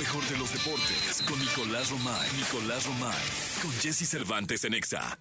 [0.00, 2.32] mejor de los deportes con Nicolás Romay.
[2.34, 3.22] Nicolás Romay.
[3.60, 5.18] Con Jesse Cervantes en Exa.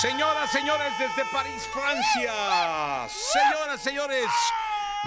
[0.00, 3.08] Señoras, señores, desde París, Francia.
[3.08, 4.30] Señoras, señores.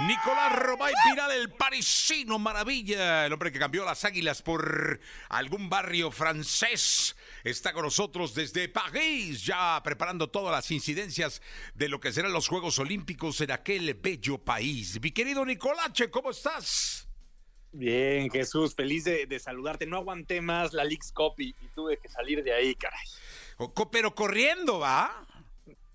[0.06, 5.00] Nicolás Romay Piral, el parisino maravilla, el hombre que cambió las águilas por
[5.30, 11.42] algún barrio francés, está con nosotros desde París, ya preparando todas las incidencias
[11.74, 15.02] de lo que serán los Juegos Olímpicos en aquel bello país.
[15.02, 17.08] Mi querido Nicolache, ¿cómo estás?
[17.72, 19.88] Bien, Jesús, feliz de, de saludarte.
[19.88, 23.06] No aguanté más la League's Cup y, y tuve que salir de ahí, caray.
[23.92, 25.26] Pero corriendo, ¿va?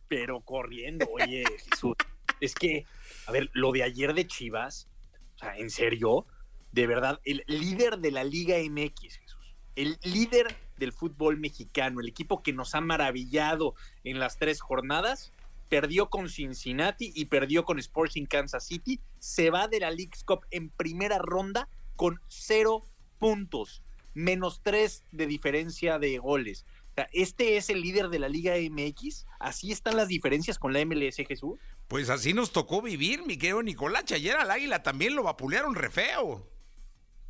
[0.09, 1.95] Pero corriendo, oye, Jesús.
[2.41, 2.85] Es que,
[3.27, 4.89] a ver, lo de ayer de Chivas,
[5.37, 6.27] o sea, en serio,
[6.73, 12.09] de verdad, el líder de la Liga MX, Jesús, el líder del fútbol mexicano, el
[12.09, 15.33] equipo que nos ha maravillado en las tres jornadas,
[15.69, 20.41] perdió con Cincinnati y perdió con Sporting Kansas City, se va de la League's Cup
[20.51, 22.85] en primera ronda con cero
[23.19, 26.67] puntos, menos tres de diferencia de goles.
[26.91, 29.25] O sea, este es el líder de la Liga MX.
[29.39, 31.59] Así están las diferencias con la MLS, Jesús.
[31.93, 34.15] Pues así nos tocó vivir, mi querido Nicolache.
[34.15, 36.49] Ayer al águila también lo vapulearon re feo.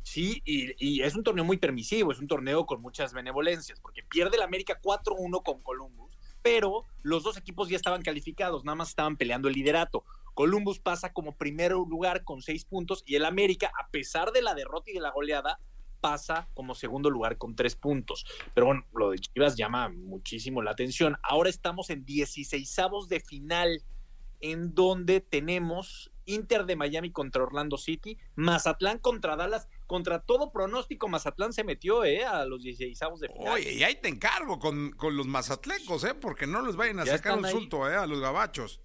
[0.03, 4.37] Sí, y, es un torneo muy permisivo, es un torneo con muchas benevolencias, porque pierde
[4.37, 9.17] el América 4-1 con Columbus, pero los dos equipos ya estaban calificados, nada más estaban
[9.17, 10.05] peleando el liderato.
[10.33, 14.55] Columbus pasa como primer lugar con seis puntos y el América, a pesar de la
[14.55, 15.59] derrota y de la goleada,
[15.99, 18.25] pasa como segundo lugar con tres puntos.
[18.53, 21.17] Pero bueno, lo de Chivas llama muchísimo la atención.
[21.21, 22.75] Ahora estamos en 16
[23.09, 23.83] de final,
[24.43, 31.07] en donde tenemos Inter de Miami contra Orlando City, Mazatlán contra Dallas, contra todo pronóstico,
[31.07, 33.53] Mazatlán se metió eh, a los 16 de final.
[33.53, 36.13] Oye, y ahí te encargo con, con los mazatlecos, ¿eh?
[36.13, 37.95] Porque no les vayan a Ya sacar un sulto, ¿eh?
[37.95, 38.81] A los gabachos.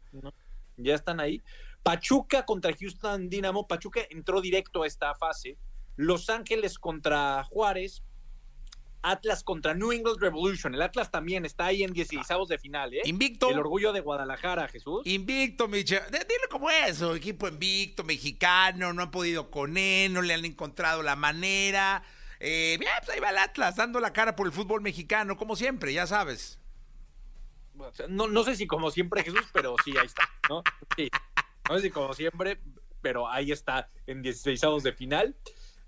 [0.77, 1.42] ya están ahí.
[1.83, 3.67] Pachuca contra Houston Dynamo.
[3.67, 5.59] Pachuca entró directo a esta fase.
[5.97, 8.05] Los Ángeles contra Juárez.
[9.03, 10.75] Atlas contra New England Revolution.
[10.75, 13.03] El Atlas también está ahí en 16 de final, ¿eh?
[13.05, 13.51] Invicto.
[13.51, 15.03] El orgullo de Guadalajara, Jesús.
[15.05, 16.01] Invicto, Micha.
[16.11, 20.45] De- Dile como eso, equipo invicto, mexicano, no han podido con él, no le han
[20.45, 22.03] encontrado la manera.
[22.41, 25.57] Eh, bien, pues ahí va el Atlas, dando la cara por el fútbol mexicano, como
[25.57, 26.58] siempre, ya sabes.
[28.08, 30.63] No sé si como siempre, Jesús, pero sí, ahí está, ¿no?
[30.97, 31.08] Sí.
[31.69, 32.61] No sé si como siempre,
[33.01, 35.37] pero ahí está en 16 de final.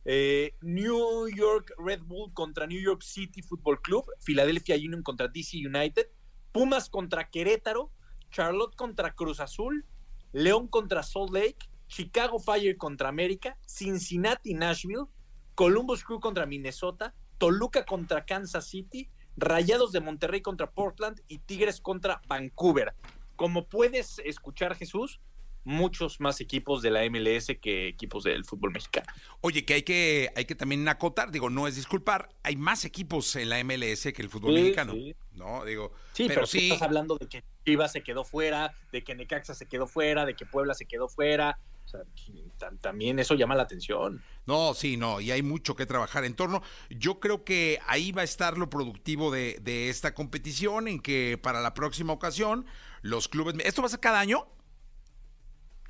[0.05, 5.59] Eh, New York Red Bull contra New York City Football Club, Philadelphia Union contra DC
[5.59, 6.07] United,
[6.53, 7.93] Pumas contra Querétaro,
[8.31, 9.85] Charlotte contra Cruz Azul,
[10.33, 15.07] León contra Salt Lake, Chicago Fire contra América, Cincinnati Nashville,
[15.55, 21.21] Columbus Crew contra Minnesota, Toluca contra Kansas City, Rayados de Monterrey contra Portland.
[21.27, 22.95] Y Tigres contra Vancouver.
[23.37, 25.21] Como puedes escuchar, Jesús,
[25.65, 29.07] muchos más equipos de la MLS que equipos del fútbol mexicano.
[29.41, 33.37] Oye, que hay que, hay que también acotar, digo, no es disculpar, hay más equipos
[33.37, 34.93] en la MLS que el fútbol Sí, mexicano.
[34.95, 35.15] sí.
[35.33, 36.71] No, digo, Sí, pero, sí.
[36.73, 40.35] estás hablando de que Chivas se quedó fuera, de que Necaxa se quedó fuera, de
[40.35, 41.59] que Puebla se quedó fuera.
[41.85, 42.01] O sea,
[42.59, 44.23] tam- también eso llama la atención.
[44.47, 46.63] No, sí, no, y hay mucho que trabajar en torno.
[46.89, 51.37] Yo creo que ahí va a estar lo productivo de, de esta competición, en que
[51.43, 52.65] para la próxima ocasión
[53.03, 53.57] los clubes...
[53.65, 54.47] ¿Esto va a ser cada año?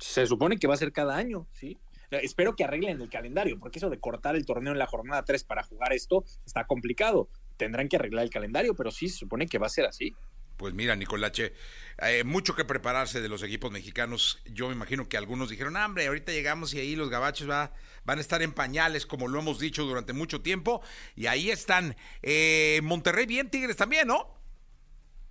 [0.01, 1.77] Se supone que va a ser cada año, ¿sí?
[2.09, 5.23] Eh, Espero que arreglen el calendario, porque eso de cortar el torneo en la jornada
[5.23, 7.29] 3 para jugar esto está complicado.
[7.55, 10.15] Tendrán que arreglar el calendario, pero sí se supone que va a ser así.
[10.57, 11.53] Pues mira, Nicolache,
[11.99, 14.41] eh, mucho que prepararse de los equipos mexicanos.
[14.45, 17.73] Yo me imagino que algunos dijeron, "Ah, hombre, ahorita llegamos y ahí los gabachos va,
[18.03, 20.81] van a estar en pañales, como lo hemos dicho durante mucho tiempo.
[21.15, 21.95] Y ahí están.
[22.21, 24.35] Eh, Monterrey bien, Tigres también, ¿no?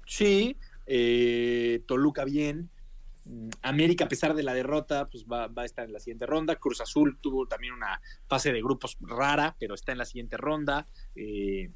[0.06, 0.56] Sí,
[0.86, 2.70] eh, Toluca bien.
[3.62, 6.56] América, a pesar de la derrota, pues va, va a estar en la siguiente ronda.
[6.56, 10.86] Cruz Azul tuvo también una fase de grupos rara, pero está en la siguiente ronda.
[11.14, 11.70] Eh,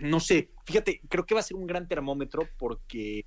[0.00, 3.26] no sé, fíjate, creo que va a ser un gran termómetro porque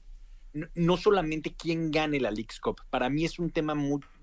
[0.76, 3.76] no, solamente quién gane la League's Cup, para mí es un tema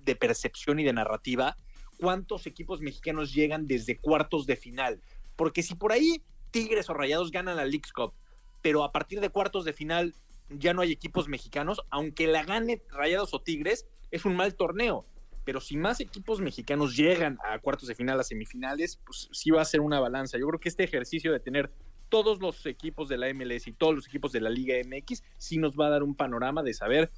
[0.04, 1.56] de percepción y de narrativa.
[1.98, 5.02] ¿Cuántos equipos mexicanos llegan desde cuartos de final?
[5.36, 8.14] Porque si por ahí Tigres o Rayados ganan la League's Cup,
[8.62, 10.14] pero a partir de cuartos de final
[10.50, 15.06] ya no hay equipos mexicanos, aunque la gane Rayados o Tigres, es un mal torneo.
[15.44, 19.62] Pero si más equipos mexicanos llegan a cuartos de final, a semifinales, pues sí va
[19.62, 20.38] a ser una balanza.
[20.38, 21.70] Yo creo que este ejercicio de tener
[22.08, 25.58] todos los equipos de la MLS y todos los equipos de la Liga MX sí
[25.58, 27.10] nos va a dar un panorama de saber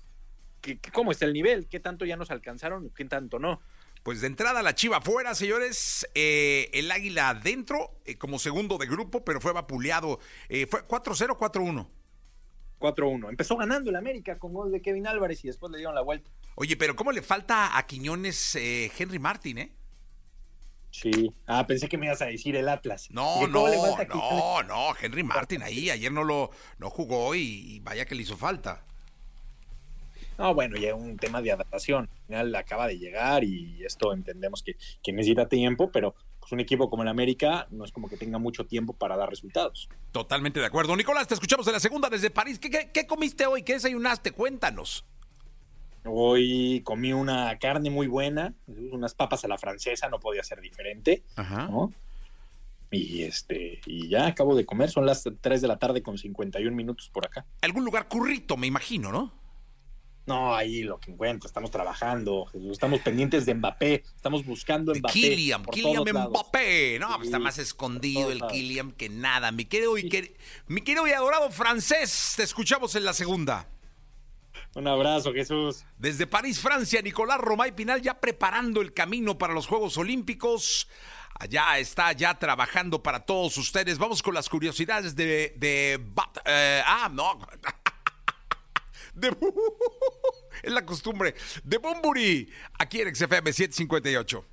[0.61, 3.61] que- cómo está el nivel, qué tanto ya nos alcanzaron y qué tanto no.
[4.03, 6.07] Pues de entrada la Chiva fuera, señores.
[6.15, 10.19] Eh, el Águila adentro, eh, como segundo de grupo, pero fue vapuleado.
[10.49, 11.89] Eh, fue 4-0, 4-1.
[12.83, 13.31] 4-1.
[13.31, 16.31] Empezó ganando el América con gol de Kevin Álvarez y después le dieron la vuelta.
[16.57, 19.73] Oye, pero ¿cómo le falta a Quiñones eh, Henry Martin, eh?
[20.91, 21.33] Sí.
[21.47, 23.09] Ah, pensé que me ibas a decir el Atlas.
[23.11, 23.53] No, Dije,
[24.09, 28.05] ¿cómo no, no, no, Henry Martin ahí, ayer no lo no jugó y, y vaya
[28.05, 28.85] que le hizo falta.
[30.39, 32.09] No, bueno, ya un tema de adaptación.
[32.11, 36.61] Al final acaba de llegar y esto entendemos que, que necesita tiempo, pero pues un
[36.61, 39.89] equipo como el América no es como que tenga mucho tiempo para dar resultados.
[40.11, 40.97] Totalmente de acuerdo.
[40.97, 42.59] Nicolás, te escuchamos en la segunda desde París.
[42.59, 43.63] ¿Qué, qué, qué comiste hoy?
[43.63, 44.33] ¿Qué desayunaste?
[44.33, 45.05] Cuéntanos.
[46.05, 51.23] Hoy comí una carne muy buena, unas papas a la francesa, no podía ser diferente,
[51.37, 51.69] Ajá.
[51.69, 51.93] ¿no?
[52.91, 56.77] Y este, y ya acabo de comer, son las 3 de la tarde con 51
[56.77, 57.47] minutos por acá.
[57.63, 59.33] Algún lugar currito, me imagino, ¿no?
[60.25, 65.13] No, ahí lo que encuentro, estamos trabajando, estamos pendientes de Mbappé, estamos buscando De Mbappé.
[65.13, 66.31] Por Kylian todos lados.
[66.31, 66.99] Mbappé.
[67.01, 68.53] No, Sí, pues está más escondido el lados.
[68.53, 69.51] Kylian que nada.
[69.51, 70.33] Mi querido, y quer-
[70.69, 73.67] mi querido y adorado francés, te escuchamos en la segunda.
[74.75, 75.85] Un abrazo, Jesús.
[75.99, 80.89] Desde París, Francia, Nicolás Romay Pinal ya preparando el camino para los Juegos Olímpicos.
[81.35, 83.99] Allá está, ya trabajando para todos ustedes.
[83.99, 85.53] Vamos con las curiosidades de...
[85.57, 86.01] de
[86.45, 87.41] eh, ah, no.
[89.15, 89.29] De,
[90.63, 91.35] es la costumbre.
[91.65, 92.49] De Bumburi,
[92.79, 94.45] aquí en XFM 758.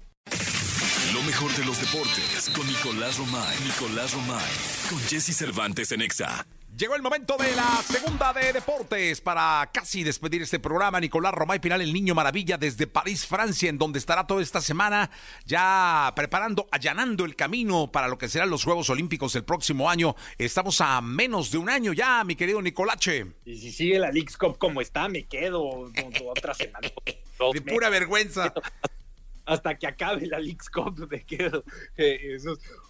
[1.13, 3.57] Lo mejor de los deportes con Nicolás Romay.
[3.65, 4.51] Nicolás Romay.
[4.89, 6.45] Con Jesse Cervantes en Exa.
[6.77, 10.99] Llegó el momento de la segunda de deportes para casi despedir este programa.
[10.99, 15.09] Nicolás Romay Pinal, el niño maravilla, desde París, Francia, en donde estará toda esta semana
[15.45, 20.15] ya preparando, allanando el camino para lo que serán los Juegos Olímpicos el próximo año.
[20.37, 23.25] Estamos a menos de un año ya, mi querido Nicolache.
[23.45, 25.89] Y si sigue la Leagues Cup como está, me quedo
[26.27, 26.87] otra semana.
[27.53, 28.53] De pura vergüenza.
[29.49, 31.63] Hasta que acabe la Leagues Cup me quedo.
[31.97, 32.37] Eh.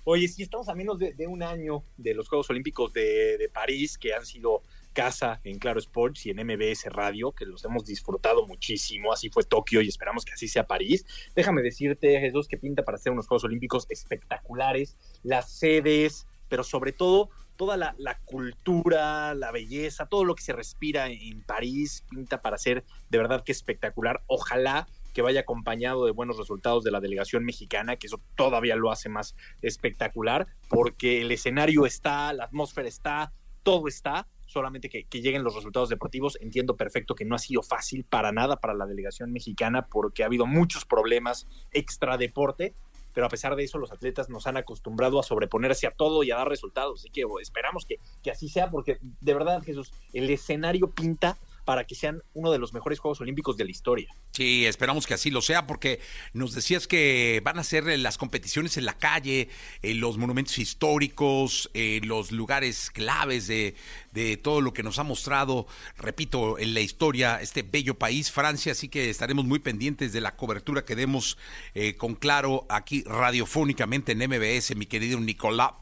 [0.03, 4.13] Oye, sí, estamos a menos de, un año de los Juegos Olímpicos de, París, que
[4.13, 4.61] han sido
[4.91, 9.13] casa en Claro Sports y en MBS Radio, que los hemos disfrutado muchísimo.
[9.13, 11.05] Así fue Tokio y esperamos que así sea París.
[11.33, 16.91] Déjame decirte, Jesús, que pinta para hacer unos Juegos Olímpicos espectaculares, las sedes, pero sobre
[16.91, 22.03] todo toda la, la cultura, la belleza, todo lo que se respira en, en París,
[22.09, 24.23] pinta para ser de verdad que espectacular.
[24.27, 28.91] Ojalá que vaya acompañado de buenos resultados de la delegación mexicana, que eso todavía lo
[28.91, 33.33] hace más espectacular, porque el escenario está, la atmósfera está,
[33.63, 36.37] todo está, solamente que, lleguen los resultados deportivos.
[36.41, 40.25] Entiendo perfecto que no ha sido fácil para nada para la delegación mexicana, porque ha
[40.25, 42.73] habido muchos problemas extra deporte,
[43.13, 46.31] pero a pesar de eso los atletas nos han acostumbrado a sobreponerse a todo y
[46.31, 47.01] a dar resultados.
[47.01, 51.37] Así que esperamos que, que así sea, porque de verdad, Jesús, el escenario pinta
[51.69, 54.07] para que sean uno de los mejores Juegos Olímpicos de la historia.
[54.31, 55.99] Sí, esperamos que así lo sea, porque
[56.33, 59.49] nos decías que van a ser eh, las competiciones en la calle,
[59.83, 63.75] en los monumentos históricos, en los lugares claves de,
[64.13, 68.71] de todo lo que nos ha mostrado, repito, en la historia, este bello país, Francia,
[68.71, 71.37] así que estaremos muy pendientes de la cobertura que demos
[71.75, 75.73] eh, con claro aquí radiofónicamente en MBS, mi querido Nicolás.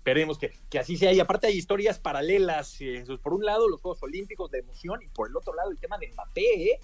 [0.00, 1.12] Esperemos que, que así sea.
[1.12, 2.80] Y aparte hay historias paralelas.
[2.80, 5.78] eh, por un lado, los Juegos Olímpicos de emoción y por el otro lado, el
[5.78, 6.70] tema de Mbappé.
[6.70, 6.78] ¿eh?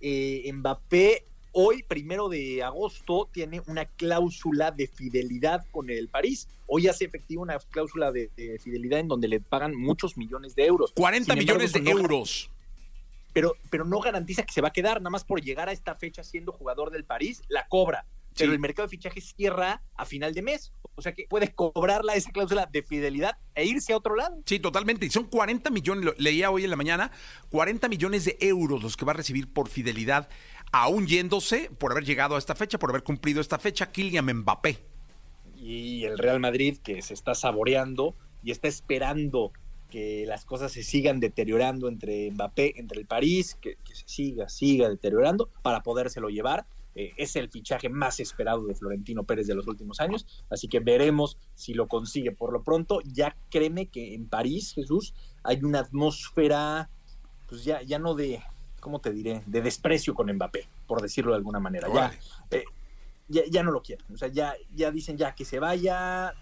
[0.00, 6.46] Eh, Mbappé hoy, primero de agosto, tiene una cláusula de fidelidad con el París.
[6.68, 10.66] Hoy hace efectiva una cláusula de, de fidelidad en donde le pagan muchos millones de
[10.66, 10.92] euros.
[10.94, 12.50] 40 Sin embargo, millones de no- euros.
[13.32, 15.94] Pero, pero no garantiza que se va a quedar, nada más por llegar a esta
[15.96, 18.06] fecha siendo jugador del París, la cobra.
[18.36, 20.72] Pero el mercado de fichajes cierra a final de mes.
[21.00, 24.36] O sea que puede cobrarla esa cláusula de fidelidad e irse a otro lado.
[24.44, 25.06] Sí, totalmente.
[25.06, 27.10] Y son 40 millones, lo leía hoy en la mañana,
[27.48, 30.28] 40 millones de euros los que va a recibir por fidelidad,
[30.72, 34.78] aún yéndose por haber llegado a esta fecha, por haber cumplido esta fecha, Kylian Mbappé.
[35.56, 39.52] y el Real Madrid que se está saboreando y está esperando
[39.90, 44.50] que las cosas se sigan deteriorando entre Mbappé, entre el París, que, que se siga,
[44.50, 46.66] siga deteriorando para podérselo llevar.
[46.94, 50.80] Eh, es el fichaje más esperado de Florentino Pérez de los últimos años, así que
[50.80, 52.32] veremos si lo consigue.
[52.32, 56.90] Por lo pronto, ya créeme que en París, Jesús, hay una atmósfera,
[57.48, 58.42] pues ya, ya no de,
[58.80, 59.42] ¿cómo te diré?
[59.46, 61.88] De desprecio con Mbappé, por decirlo de alguna manera.
[61.94, 62.12] Ya,
[62.50, 62.64] eh,
[63.28, 64.04] ya, ya no lo quieren.
[64.12, 66.34] O sea, ya, ya dicen ya que se vaya,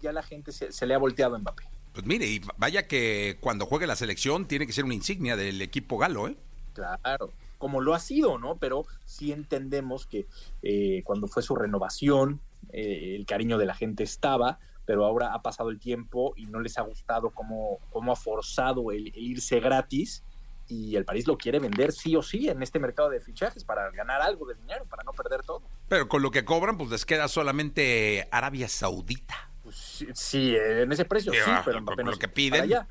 [0.00, 1.64] ya la gente se, se le ha volteado a Mbappé.
[1.92, 5.60] Pues mire, y vaya que cuando juegue la selección tiene que ser una insignia del
[5.60, 6.36] equipo galo, ¿eh?
[6.72, 7.30] Claro,
[7.62, 8.56] como lo ha sido, ¿no?
[8.58, 10.26] Pero sí entendemos que
[10.64, 12.40] eh, cuando fue su renovación,
[12.72, 16.58] eh, el cariño de la gente estaba, pero ahora ha pasado el tiempo y no
[16.58, 20.24] les ha gustado cómo, cómo ha forzado el, el irse gratis
[20.66, 23.88] y el París lo quiere vender sí o sí en este mercado de fichajes para
[23.92, 25.62] ganar algo de dinero, para no perder todo.
[25.88, 29.36] Pero con lo que cobran, pues les queda solamente Arabia Saudita.
[29.62, 32.50] Pues sí, sí, en ese precio Sí, sí, pero con- lo que piden.
[32.50, 32.88] para allá.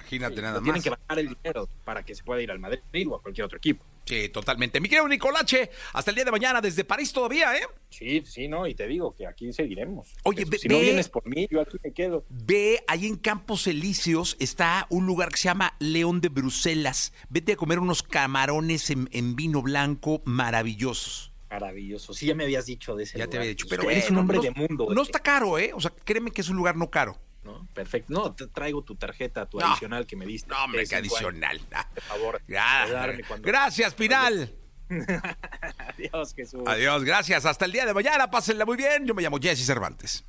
[0.00, 0.62] Imagínate Sí, nada más.
[0.64, 3.44] Tienen que bajar el dinero para que se pueda ir al Madrid o a cualquier
[3.44, 3.84] otro equipo.
[4.06, 4.80] Sí, totalmente.
[4.80, 7.60] Mi querido Nicolache, hasta el día de mañana desde París todavía, ¿eh?
[7.90, 10.08] Sí, sí, no, y te digo que aquí seguiremos.
[10.24, 12.24] Oye, Eso, ve- si no ve- vienes por mí, yo aquí me quedo.
[12.28, 17.12] Ve, ahí en Campos Elíseos está un lugar que se llama León de Bruselas.
[17.28, 21.32] Vete a comer unos camarones en, en vino blanco maravillosos.
[21.50, 22.12] Maravilloso.
[22.14, 23.38] Sí, ya me habías dicho de ese Ya te lugar.
[23.40, 24.84] había dicho, Es pero que eres un hombre no- de mundo.
[24.88, 25.02] No güey.
[25.02, 25.72] está caro, ¿eh?
[25.74, 27.16] O sea, créeme que es un lugar no caro.
[27.42, 27.66] ¿No?
[27.74, 28.12] Perfecto.
[28.12, 29.66] No, te traigo tu tarjeta, tu No.
[29.66, 30.48] adicional que me diste.
[30.50, 31.60] No, hombre, años, adicional.
[31.94, 32.42] Por favor.
[32.48, 34.54] gra- de darme cuando- Gracias, Pinal.
[35.78, 36.62] Adiós, Jesús.
[36.66, 37.44] Adiós, gracias.
[37.46, 38.30] Hasta el día de mañana.
[38.30, 39.06] Pásenla muy bien.
[39.06, 40.24] Yo me llamo Jesse Cervantes.